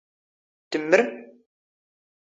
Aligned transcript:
ⵜⵎⵎⵔⵎ? 0.71 1.03